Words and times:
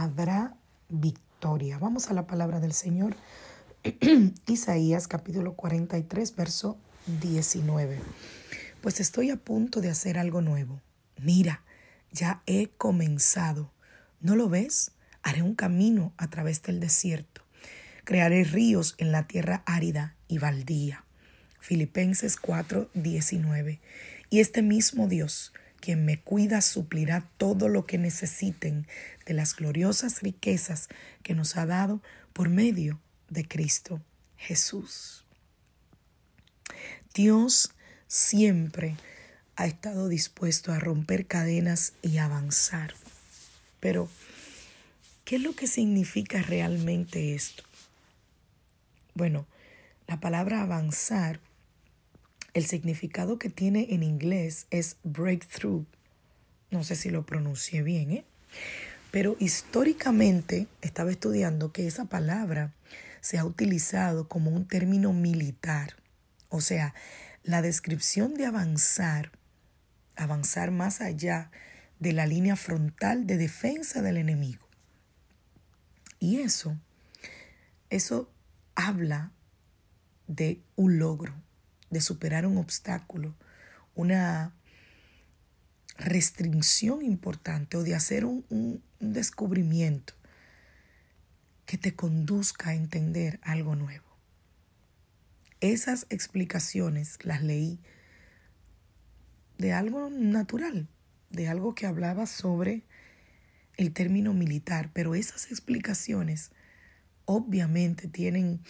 Habrá 0.00 0.56
victoria. 0.88 1.76
Vamos 1.76 2.08
a 2.08 2.14
la 2.14 2.26
palabra 2.26 2.58
del 2.58 2.72
Señor. 2.72 3.14
Isaías 4.46 5.06
capítulo 5.06 5.52
43, 5.56 6.36
verso 6.36 6.78
19. 7.20 7.98
Pues 8.80 8.98
estoy 8.98 9.28
a 9.28 9.36
punto 9.36 9.82
de 9.82 9.90
hacer 9.90 10.16
algo 10.16 10.40
nuevo. 10.40 10.80
Mira, 11.18 11.64
ya 12.12 12.42
he 12.46 12.68
comenzado. 12.68 13.72
¿No 14.22 14.36
lo 14.36 14.48
ves? 14.48 14.92
Haré 15.22 15.42
un 15.42 15.54
camino 15.54 16.14
a 16.16 16.30
través 16.30 16.62
del 16.62 16.80
desierto. 16.80 17.42
Crearé 18.04 18.44
ríos 18.44 18.94
en 18.96 19.12
la 19.12 19.26
tierra 19.26 19.62
árida 19.66 20.16
y 20.28 20.38
baldía. 20.38 21.04
Filipenses 21.58 22.38
4, 22.38 22.88
19. 22.94 23.82
Y 24.30 24.40
este 24.40 24.62
mismo 24.62 25.08
Dios 25.08 25.52
quien 25.80 26.04
me 26.04 26.20
cuida 26.20 26.60
suplirá 26.60 27.28
todo 27.36 27.68
lo 27.68 27.86
que 27.86 27.98
necesiten 27.98 28.86
de 29.26 29.34
las 29.34 29.56
gloriosas 29.56 30.22
riquezas 30.22 30.88
que 31.22 31.34
nos 31.34 31.56
ha 31.56 31.66
dado 31.66 32.02
por 32.32 32.48
medio 32.48 33.00
de 33.28 33.46
Cristo 33.46 34.00
Jesús. 34.36 35.24
Dios 37.14 37.72
siempre 38.06 38.96
ha 39.56 39.66
estado 39.66 40.08
dispuesto 40.08 40.72
a 40.72 40.78
romper 40.78 41.26
cadenas 41.26 41.92
y 42.02 42.18
avanzar. 42.18 42.94
Pero, 43.80 44.08
¿qué 45.24 45.36
es 45.36 45.42
lo 45.42 45.54
que 45.54 45.66
significa 45.66 46.40
realmente 46.42 47.34
esto? 47.34 47.64
Bueno, 49.14 49.46
la 50.06 50.20
palabra 50.20 50.62
avanzar 50.62 51.40
el 52.54 52.66
significado 52.66 53.38
que 53.38 53.50
tiene 53.50 53.88
en 53.90 54.02
inglés 54.02 54.66
es 54.70 54.96
breakthrough. 55.04 55.84
No 56.70 56.84
sé 56.84 56.96
si 56.96 57.10
lo 57.10 57.24
pronuncié 57.24 57.82
bien, 57.82 58.10
¿eh? 58.10 58.24
Pero 59.10 59.36
históricamente 59.40 60.68
estaba 60.82 61.10
estudiando 61.10 61.72
que 61.72 61.86
esa 61.86 62.04
palabra 62.04 62.72
se 63.20 63.38
ha 63.38 63.44
utilizado 63.44 64.28
como 64.28 64.50
un 64.50 64.66
término 64.66 65.12
militar. 65.12 65.96
O 66.48 66.60
sea, 66.60 66.94
la 67.42 67.62
descripción 67.62 68.34
de 68.34 68.46
avanzar, 68.46 69.32
avanzar 70.16 70.70
más 70.70 71.00
allá 71.00 71.50
de 71.98 72.12
la 72.12 72.26
línea 72.26 72.56
frontal 72.56 73.26
de 73.26 73.36
defensa 73.36 74.02
del 74.02 74.16
enemigo. 74.16 74.66
Y 76.18 76.40
eso, 76.40 76.76
eso 77.88 78.30
habla 78.74 79.32
de 80.26 80.60
un 80.76 80.98
logro, 80.98 81.34
de 81.90 82.00
superar 82.00 82.46
un 82.46 82.56
obstáculo, 82.56 83.34
una 83.94 84.54
restricción 85.98 87.02
importante 87.02 87.76
o 87.76 87.82
de 87.82 87.94
hacer 87.94 88.24
un, 88.24 88.82
descubrimiento 89.00 90.12
que 91.64 91.78
te 91.78 91.94
conduzca 91.94 92.70
a 92.70 92.74
entender 92.74 93.40
algo 93.42 93.74
nuevo. 93.74 94.04
Esas 95.60 96.06
explicaciones 96.10 97.18
las 97.22 97.42
leí 97.42 97.80
de 99.56 99.72
algo 99.72 100.10
natural, 100.10 100.88
de 101.30 101.48
algo 101.48 101.74
que 101.74 101.86
hablaba 101.86 102.26
sobre 102.26 102.84
el 103.78 103.92
término 103.92 104.34
militar, 104.34 104.90
pero 104.92 105.14
esas 105.14 105.50
explicaciones 105.50 106.50
obviamente 107.24 108.08
tienen 108.08 108.60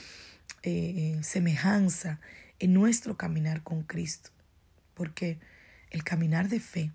eh, 0.63 1.17
eh, 1.19 1.23
semejanza 1.23 2.21
en 2.61 2.75
nuestro 2.75 3.17
caminar 3.17 3.63
con 3.63 3.83
Cristo, 3.83 4.31
porque 4.95 5.39
el 5.91 6.05
caminar 6.05 6.49
de 6.49 6.61
fe 6.61 6.93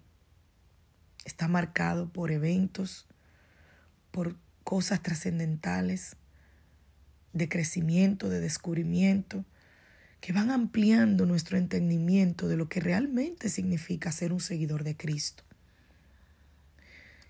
está 1.26 1.48
marcado 1.48 2.08
por 2.08 2.32
eventos, 2.32 3.08
por 4.12 4.38
cosas 4.64 5.02
trascendentales, 5.02 6.16
de 7.34 7.50
crecimiento, 7.50 8.30
de 8.30 8.40
descubrimiento, 8.40 9.44
que 10.22 10.32
van 10.32 10.52
ampliando 10.52 11.26
nuestro 11.26 11.58
entendimiento 11.58 12.48
de 12.48 12.58
lo 12.58 12.70
que 12.70 12.80
realmente 12.80 13.50
significa 13.50 14.12
ser 14.12 14.32
un 14.32 14.40
seguidor 14.40 14.84
de 14.84 14.96
Cristo. 14.96 15.44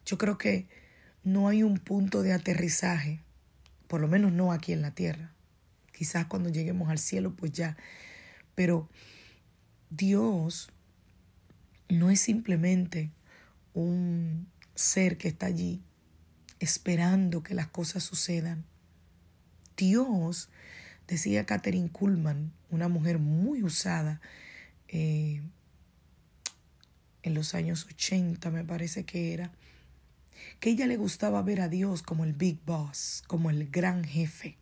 Yo 0.05 0.17
creo 0.17 0.37
que 0.37 0.67
no 1.23 1.47
hay 1.47 1.63
un 1.63 1.79
punto 1.79 2.21
de 2.21 2.33
aterrizaje, 2.33 3.19
por 3.87 3.99
lo 3.99 4.07
menos 4.07 4.31
no 4.31 4.51
aquí 4.51 4.73
en 4.73 4.81
la 4.81 4.91
tierra. 4.91 5.31
Quizás 5.91 6.27
cuando 6.27 6.49
lleguemos 6.49 6.89
al 6.89 6.99
cielo, 6.99 7.33
pues 7.35 7.51
ya 7.51 7.75
pero 8.55 8.89
Dios 9.89 10.69
no 11.89 12.09
es 12.09 12.19
simplemente 12.19 13.11
un 13.73 14.47
ser 14.73 15.17
que 15.17 15.27
está 15.27 15.45
allí 15.47 15.81
esperando 16.59 17.43
que 17.43 17.53
las 17.53 17.67
cosas 17.67 18.03
sucedan. 18.03 18.65
Dios, 19.77 20.49
decía 21.07 21.45
Catherine 21.45 21.89
Kuhlman, 21.89 22.53
una 22.69 22.87
mujer 22.87 23.19
muy 23.19 23.63
usada 23.63 24.21
eh, 24.87 25.41
en 27.23 27.33
los 27.33 27.55
años 27.55 27.85
80, 27.85 28.49
me 28.51 28.63
parece 28.63 29.03
que 29.05 29.33
era, 29.33 29.51
que 30.59 30.69
ella 30.69 30.87
le 30.87 30.97
gustaba 30.97 31.41
ver 31.41 31.61
a 31.61 31.69
Dios 31.69 32.01
como 32.01 32.23
el 32.23 32.33
Big 32.33 32.59
Boss, 32.65 33.23
como 33.27 33.49
el 33.49 33.69
gran 33.69 34.03
jefe, 34.03 34.57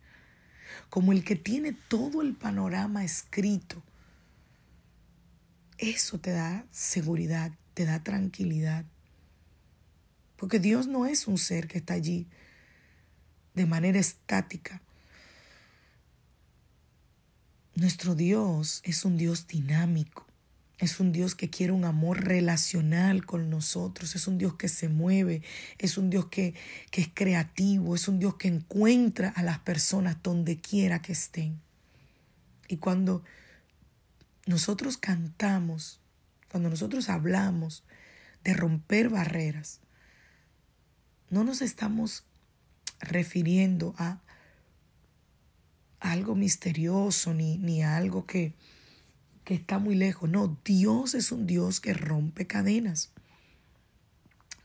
como 0.89 1.11
el 1.11 1.23
que 1.23 1.35
tiene 1.35 1.73
todo 1.73 2.21
el 2.21 2.33
panorama 2.33 3.03
escrito. 3.03 3.81
Eso 5.77 6.19
te 6.19 6.31
da 6.31 6.65
seguridad, 6.71 7.51
te 7.73 7.85
da 7.85 8.03
tranquilidad. 8.03 8.85
Porque 10.37 10.59
Dios 10.59 10.87
no 10.87 11.05
es 11.05 11.27
un 11.27 11.37
ser 11.37 11.67
que 11.67 11.79
está 11.79 11.93
allí 11.93 12.27
de 13.53 13.65
manera 13.65 13.99
estática. 13.99 14.81
Nuestro 17.75 18.13
Dios 18.13 18.81
es 18.83 19.03
un 19.03 19.17
Dios 19.17 19.47
dinámico. 19.47 20.25
Es 20.79 20.99
un 20.99 21.11
Dios 21.11 21.35
que 21.35 21.49
quiere 21.49 21.71
un 21.71 21.85
amor 21.85 22.25
relacional 22.25 23.25
con 23.25 23.49
nosotros. 23.49 24.15
Es 24.15 24.27
un 24.27 24.37
Dios 24.37 24.55
que 24.55 24.67
se 24.67 24.89
mueve. 24.89 25.41
Es 25.77 25.97
un 25.97 26.09
Dios 26.09 26.25
que, 26.27 26.55
que 26.91 27.01
es 27.01 27.09
creativo. 27.13 27.95
Es 27.95 28.07
un 28.07 28.19
Dios 28.19 28.35
que 28.35 28.47
encuentra 28.47 29.29
a 29.29 29.43
las 29.43 29.59
personas 29.59 30.17
donde 30.23 30.59
quiera 30.59 31.01
que 31.01 31.13
estén. 31.13 31.61
Y 32.67 32.77
cuando 32.77 33.23
nosotros 34.45 34.97
cantamos, 34.97 35.99
cuando 36.49 36.69
nosotros 36.69 37.09
hablamos 37.09 37.83
de 38.43 38.53
romper 38.53 39.09
barreras, 39.09 39.79
no 41.29 41.43
nos 41.43 41.61
estamos 41.61 42.25
refiriendo 42.99 43.95
a 43.97 44.21
algo 45.99 46.35
misterioso 46.35 47.33
ni, 47.33 47.57
ni 47.57 47.81
a 47.81 47.95
algo 47.95 48.25
que, 48.25 48.53
que 49.43 49.53
está 49.53 49.79
muy 49.79 49.95
lejos. 49.95 50.29
No, 50.29 50.57
Dios 50.63 51.15
es 51.15 51.31
un 51.31 51.47
Dios 51.47 51.79
que 51.79 51.93
rompe 51.93 52.47
cadenas. 52.47 53.11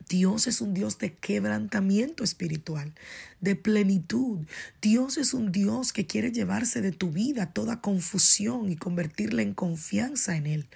Dios 0.08 0.46
es 0.46 0.60
un 0.60 0.72
Dios 0.72 0.98
de 0.98 1.14
quebrantamiento 1.14 2.24
espiritual, 2.24 2.94
de 3.40 3.56
plenitud. 3.56 4.46
Dios 4.80 5.18
es 5.18 5.34
un 5.34 5.52
Dios 5.52 5.92
que 5.92 6.06
quiere 6.06 6.32
llevarse 6.32 6.80
de 6.80 6.92
tu 6.92 7.10
vida 7.10 7.52
toda 7.52 7.82
confusión 7.82 8.70
y 8.70 8.76
convertirla 8.76 9.42
en 9.42 9.52
confianza 9.52 10.36
en 10.36 10.46
Él. 10.46 10.66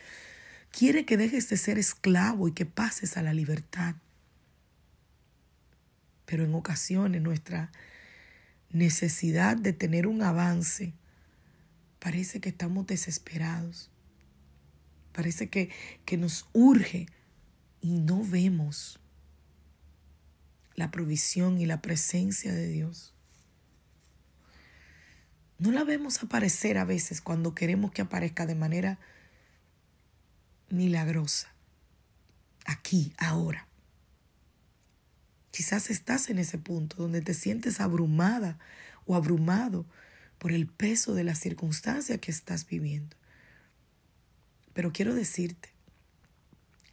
Quiere 0.71 1.07
que 1.07 1.17
dejes 1.17 1.49
de 1.49 1.57
ser 1.57 1.79
esclavo 1.79 2.49
y 2.49 2.53
que 2.53 2.67
pases 2.67 3.17
a 3.17 3.23
la 3.23 3.33
libertad. 3.33 3.95
Pero 6.27 6.45
en 6.45 6.55
ocasiones 6.55 7.23
nuestra 7.23 7.73
necesidad 8.71 9.57
de 9.57 9.73
tener 9.73 10.07
un 10.07 10.23
avance 10.23 10.93
parece 11.99 12.41
que 12.41 12.51
estamos 12.51 12.87
desesperados. 12.87 13.92
Parece 15.13 15.49
que, 15.49 15.71
que 16.05 16.17
nos 16.17 16.47
urge 16.53 17.07
y 17.81 17.93
no 17.93 18.25
vemos 18.25 18.99
la 20.75 20.91
provisión 20.91 21.61
y 21.61 21.67
la 21.67 21.83
presencia 21.83 22.53
de 22.53 22.69
Dios. 22.69 23.15
no 25.59 25.71
la 25.71 25.85
vemos 25.85 26.21
aparecer 26.21 26.77
a 26.77 26.85
veces 26.85 27.21
cuando 27.21 27.55
queremos 27.55 27.93
que 27.93 28.03
aparezca 28.03 28.47
de 28.47 28.57
manera 28.57 28.99
milagrosa, 30.71 31.55
aquí, 32.65 33.13
ahora. 33.17 33.69
Quizás 35.53 35.89
estás 35.89 36.31
en 36.31 36.41
ese 36.41 36.59
punto 36.59 36.97
donde 36.97 37.21
te 37.21 37.33
sientes 37.33 37.81
abrumada 37.81 38.59
o 39.07 39.15
abrumado 39.15 39.87
por 40.39 40.51
el 40.51 40.67
peso 40.67 41.15
de 41.15 41.23
la 41.23 41.37
circunstancia 41.37 42.19
que 42.19 42.33
estás 42.33 42.67
viviendo. 42.67 43.17
Pero 44.73 44.93
quiero 44.93 45.15
decirte 45.15 45.71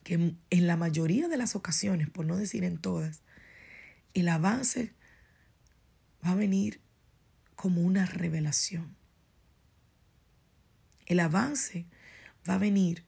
que 0.03 0.35
en 0.49 0.67
la 0.67 0.77
mayoría 0.77 1.27
de 1.27 1.37
las 1.37 1.55
ocasiones, 1.55 2.09
por 2.09 2.25
no 2.25 2.37
decir 2.37 2.63
en 2.63 2.77
todas, 2.77 3.21
el 4.13 4.27
avance 4.27 4.93
va 6.25 6.31
a 6.31 6.35
venir 6.35 6.81
como 7.55 7.81
una 7.81 8.05
revelación. 8.05 8.95
El 11.05 11.19
avance 11.19 11.85
va 12.47 12.55
a 12.55 12.59
venir 12.59 13.03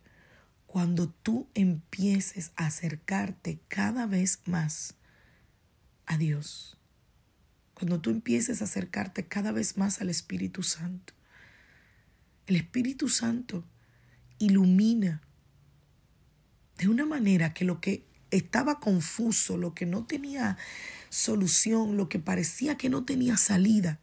cuando 0.66 1.10
tú 1.10 1.50
empieces 1.54 2.52
a 2.56 2.68
acercarte 2.68 3.60
cada 3.68 4.06
vez 4.06 4.40
más 4.46 4.96
a 6.06 6.18
Dios. 6.18 6.78
Cuando 7.74 8.00
tú 8.00 8.10
empieces 8.10 8.62
a 8.62 8.66
acercarte 8.66 9.28
cada 9.28 9.52
vez 9.52 9.78
más 9.78 10.02
al 10.02 10.10
Espíritu 10.10 10.64
Santo. 10.64 11.14
El 12.48 12.56
Espíritu 12.56 13.10
Santo 13.10 13.66
ilumina 14.42 15.22
de 16.78 16.88
una 16.88 17.06
manera 17.06 17.54
que 17.54 17.64
lo 17.64 17.80
que 17.80 18.06
estaba 18.32 18.80
confuso, 18.80 19.58
lo 19.58 19.76
que 19.76 19.86
no 19.86 20.06
tenía 20.06 20.58
solución, 21.10 21.98
lo 21.98 22.10
que 22.10 22.20
parecía 22.20 22.76
que 22.76 22.90
no 22.90 23.06
tenía 23.06 23.38
salida, 23.38 24.00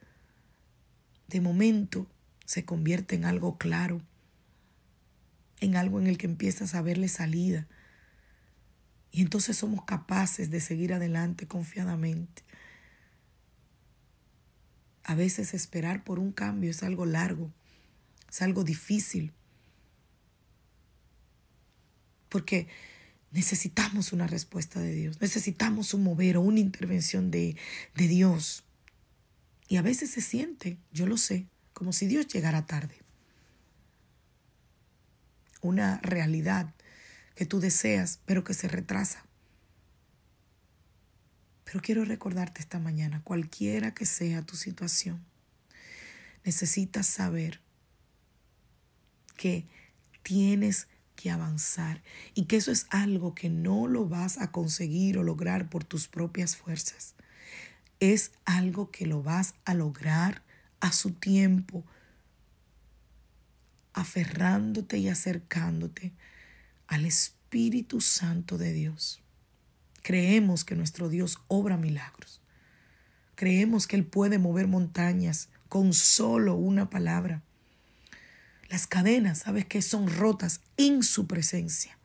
de 1.27 1.41
momento 1.41 2.07
se 2.45 2.65
convierte 2.65 3.17
en 3.17 3.25
algo 3.25 3.59
claro, 3.59 4.01
en 5.61 5.77
algo 5.77 5.99
en 5.99 6.07
el 6.07 6.19
que 6.19 6.27
empiezas 6.27 6.75
a 6.75 6.83
verle 6.83 7.09
salida. 7.09 7.67
Y 9.11 9.23
entonces 9.23 9.57
somos 9.57 9.85
capaces 9.85 10.51
de 10.51 10.61
seguir 10.61 10.93
adelante 10.93 11.49
confiadamente. 11.49 12.43
A 15.03 15.15
veces 15.15 15.55
esperar 15.55 16.05
por 16.05 16.19
un 16.19 16.33
cambio 16.33 16.71
es 16.71 16.83
algo 16.83 17.07
largo, 17.07 17.51
es 18.31 18.43
algo 18.43 18.63
difícil, 18.63 19.33
porque 22.29 22.69
necesitamos 23.31 24.13
una 24.13 24.27
respuesta 24.27 24.81
de 24.81 24.93
Dios, 24.93 25.21
necesitamos 25.21 25.95
un 25.95 26.03
mover 26.03 26.37
o 26.37 26.41
una 26.41 26.61
intervención 26.61 27.31
de, 27.31 27.57
de 27.95 28.09
Dios. 28.09 28.65
Y 29.69 29.77
a 29.77 29.83
veces 29.83 30.11
se 30.11 30.23
siente, 30.23 30.79
yo 30.93 31.07
lo 31.07 31.17
sé, 31.17 31.47
como 31.75 31.93
si 31.93 32.07
Dios 32.07 32.27
llegara 32.29 32.67
tarde. 32.67 32.97
Una 35.61 35.99
realidad 35.99 36.75
que 37.35 37.47
tú 37.47 37.61
deseas, 37.61 38.21
pero 38.25 38.45
que 38.45 38.55
se 38.55 38.69
retrasa. 38.69 39.25
Pero 41.65 41.83
quiero 41.83 42.05
recordarte 42.05 42.63
esta 42.63 42.79
mañana, 42.79 43.21
cualquiera 43.23 43.93
que 43.93 44.07
sea 44.07 44.41
tu 44.41 44.57
situación, 44.57 45.23
necesitas 46.45 47.07
saber 47.07 47.61
que 49.37 49.67
tienes 50.23 50.89
que 51.19 51.33
avanzar 51.33 52.01
y 52.35 52.45
que 52.45 52.57
eso 52.57 52.71
es 52.71 52.87
algo 52.91 53.35
que 53.35 53.51
no 53.51 53.89
lo 53.89 54.09
vas 54.09 54.39
a 54.39 54.53
conseguir 54.53 55.19
o 55.19 55.25
lograr 55.25 55.69
por 55.69 55.83
tus 55.83 56.07
propias 56.07 56.55
fuerzas. 56.55 57.17
Es 57.99 58.31
algo 58.45 58.93
que 58.93 59.05
lo 59.05 59.25
vas 59.25 59.55
a 59.65 59.75
lograr 59.75 60.45
a 60.79 60.93
su 60.93 61.11
tiempo, 61.11 61.85
aferrándote 63.95 64.99
y 64.99 65.09
acercándote 65.09 66.13
al 66.87 67.05
Espíritu 67.05 68.01
Santo 68.01 68.57
de 68.57 68.73
Dios. 68.73 69.21
Creemos 70.03 70.65
que 70.65 70.77
nuestro 70.77 71.09
Dios 71.09 71.39
obra 71.49 71.77
milagros. 71.77 72.41
Creemos 73.35 73.89
que 73.89 73.97
Él 73.97 74.07
puede 74.07 74.39
mover 74.39 74.69
montañas 74.69 75.49
con 75.69 75.93
solo 75.95 76.55
una 76.55 76.91
palabra. 76.91 77.43
Las 78.69 78.87
cadenas, 78.87 79.39
¿sabes 79.39 79.65
qué? 79.65 79.81
Son 79.81 80.09
rotas 80.09 80.61
en 80.77 81.03
su 81.03 81.27
presencia. 81.27 81.99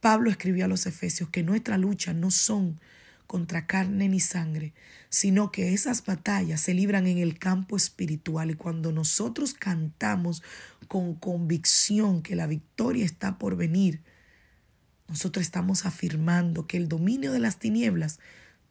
Pablo 0.00 0.30
escribió 0.30 0.64
a 0.64 0.68
los 0.68 0.86
Efesios 0.86 1.30
que 1.30 1.42
nuestra 1.42 1.78
lucha 1.78 2.12
no 2.12 2.30
son 2.30 2.80
contra 3.26 3.66
carne 3.66 4.08
ni 4.08 4.18
sangre, 4.18 4.74
sino 5.08 5.52
que 5.52 5.72
esas 5.72 6.04
batallas 6.04 6.60
se 6.60 6.74
libran 6.74 7.06
en 7.06 7.18
el 7.18 7.38
campo 7.38 7.76
espiritual 7.76 8.50
y 8.50 8.54
cuando 8.54 8.92
nosotros 8.92 9.54
cantamos 9.54 10.42
con 10.88 11.14
convicción 11.14 12.22
que 12.22 12.34
la 12.34 12.46
victoria 12.46 13.04
está 13.04 13.38
por 13.38 13.56
venir, 13.56 14.02
nosotros 15.06 15.44
estamos 15.44 15.86
afirmando 15.86 16.66
que 16.66 16.76
el 16.76 16.88
dominio 16.88 17.32
de 17.32 17.40
las 17.40 17.58
tinieblas 17.58 18.18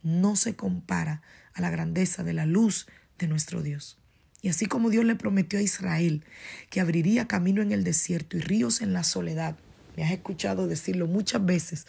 no 0.03 0.35
se 0.35 0.55
compara 0.55 1.21
a 1.53 1.61
la 1.61 1.69
grandeza 1.69 2.23
de 2.23 2.33
la 2.33 2.45
luz 2.45 2.87
de 3.17 3.27
nuestro 3.27 3.61
Dios. 3.61 3.98
Y 4.41 4.49
así 4.49 4.67
como 4.67 4.89
Dios 4.89 5.05
le 5.05 5.15
prometió 5.15 5.59
a 5.59 5.61
Israel 5.61 6.23
que 6.69 6.79
abriría 6.79 7.27
camino 7.27 7.61
en 7.61 7.71
el 7.71 7.83
desierto 7.83 8.37
y 8.37 8.41
ríos 8.41 8.81
en 8.81 8.93
la 8.93 9.03
soledad, 9.03 9.57
me 9.97 10.05
has 10.05 10.11
escuchado 10.11 10.67
decirlo 10.67 11.07
muchas 11.07 11.45
veces, 11.45 11.87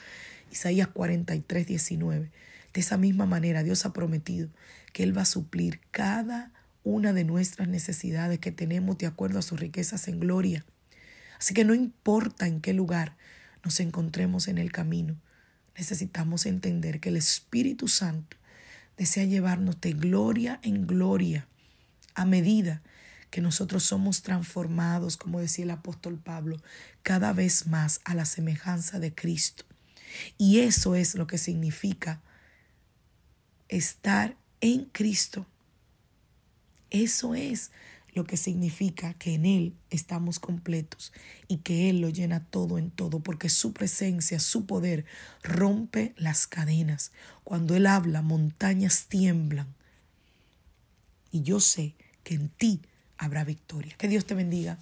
Isaías 0.50 0.88
43, 0.88 1.66
19. 1.66 2.30
De 2.72 2.80
esa 2.80 2.96
misma 2.96 3.26
manera 3.26 3.62
Dios 3.62 3.86
ha 3.86 3.92
prometido 3.92 4.48
que 4.92 5.04
Él 5.04 5.16
va 5.16 5.22
a 5.22 5.26
suplir 5.26 5.80
cada 5.92 6.52
una 6.82 7.12
de 7.12 7.24
nuestras 7.24 7.68
necesidades 7.68 8.40
que 8.40 8.50
tenemos 8.50 8.98
de 8.98 9.06
acuerdo 9.06 9.38
a 9.38 9.42
sus 9.42 9.60
riquezas 9.60 10.08
en 10.08 10.18
gloria. 10.18 10.64
Así 11.38 11.54
que 11.54 11.64
no 11.64 11.74
importa 11.74 12.48
en 12.48 12.60
qué 12.60 12.72
lugar 12.72 13.16
nos 13.64 13.78
encontremos 13.78 14.48
en 14.48 14.58
el 14.58 14.72
camino, 14.72 15.16
necesitamos 15.76 16.46
entender 16.46 16.98
que 17.00 17.10
el 17.10 17.16
Espíritu 17.16 17.86
Santo 17.86 18.36
desea 18.96 19.24
llevarnos 19.24 19.80
de 19.80 19.92
gloria 19.92 20.58
en 20.62 20.86
gloria 20.86 21.46
a 22.14 22.24
medida 22.24 22.82
que 23.30 23.40
nosotros 23.40 23.84
somos 23.84 24.22
transformados, 24.22 25.16
como 25.16 25.40
decía 25.40 25.64
el 25.64 25.70
apóstol 25.70 26.18
Pablo, 26.18 26.56
cada 27.02 27.32
vez 27.32 27.66
más 27.66 28.00
a 28.04 28.14
la 28.14 28.24
semejanza 28.24 28.98
de 28.98 29.14
Cristo. 29.14 29.64
Y 30.36 30.60
eso 30.60 30.94
es 30.94 31.14
lo 31.14 31.26
que 31.26 31.38
significa 31.38 32.20
estar 33.68 34.36
en 34.60 34.86
Cristo. 34.86 35.46
Eso 36.90 37.34
es 37.36 37.70
lo 38.14 38.24
que 38.24 38.36
significa 38.36 39.14
que 39.14 39.34
en 39.34 39.46
Él 39.46 39.74
estamos 39.90 40.40
completos 40.40 41.12
y 41.46 41.58
que 41.58 41.88
Él 41.88 42.00
lo 42.00 42.08
llena 42.08 42.44
todo 42.44 42.78
en 42.78 42.90
todo, 42.90 43.20
porque 43.20 43.48
su 43.48 43.72
presencia, 43.72 44.40
su 44.40 44.66
poder 44.66 45.04
rompe 45.44 46.14
las 46.16 46.48
cadenas. 46.48 47.12
Cuando 47.44 47.76
Él 47.76 47.86
habla, 47.86 48.22
montañas 48.22 49.06
tiemblan. 49.08 49.74
Y 51.30 51.42
yo 51.42 51.60
sé 51.60 51.94
que 52.22 52.34
en 52.34 52.48
ti 52.48 52.80
habrá 53.18 53.44
victoria. 53.44 53.94
Que 53.98 54.08
Dios 54.08 54.24
te 54.24 54.34
bendiga, 54.34 54.78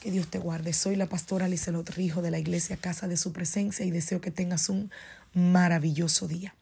que 0.00 0.10
Dios 0.10 0.28
te 0.28 0.38
guarde. 0.38 0.72
Soy 0.72 0.96
la 0.96 1.06
pastora 1.06 1.48
Lizelot 1.48 1.88
Rijo 1.90 2.22
de 2.22 2.30
la 2.30 2.38
iglesia 2.38 2.76
Casa 2.76 3.08
de 3.08 3.16
Su 3.16 3.32
Presencia 3.32 3.84
y 3.84 3.90
deseo 3.90 4.20
que 4.20 4.30
tengas 4.30 4.68
un 4.68 4.90
maravilloso 5.34 6.28
día. 6.28 6.54